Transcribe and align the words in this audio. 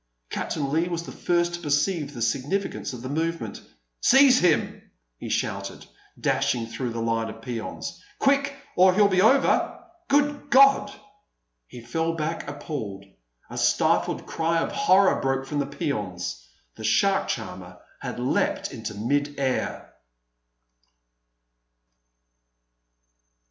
Captain 0.31 0.71
Leigh 0.71 0.87
was 0.87 1.03
the 1.03 1.11
first 1.11 1.53
to 1.53 1.59
perceive 1.59 2.11
the 2.15 2.23
significance 2.23 2.91
of 2.91 3.03
the 3.03 3.07
movement. 3.07 3.61
"Seize 4.01 4.39
him!" 4.39 4.81
he 5.19 5.29
shouted, 5.29 5.85
dashing 6.19 6.65
through 6.65 6.89
the 6.89 6.99
line 6.99 7.29
of 7.29 7.43
peons; 7.43 8.01
"quick, 8.17 8.55
or 8.75 8.95
he'll 8.95 9.07
be 9.07 9.21
over!... 9.21 9.79
Good 10.07 10.49
God!" 10.49 10.91
He 11.67 11.81
fell 11.81 12.13
back 12.13 12.47
appalled. 12.47 13.05
A 13.47 13.59
stifled 13.59 14.25
cry 14.25 14.57
of 14.57 14.71
horror 14.71 15.21
broke 15.21 15.45
from 15.45 15.59
the 15.59 15.67
peons. 15.67 16.49
The 16.73 16.83
shark 16.83 17.27
charmer 17.27 17.77
had 17.99 18.19
leapt 18.19 18.71
into 18.73 18.95
mid 18.95 19.39
air. 19.39 19.93